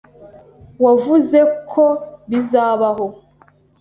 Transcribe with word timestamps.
Wavuze 0.83 1.39
ko 1.71 1.85
bizabaho. 2.29 3.05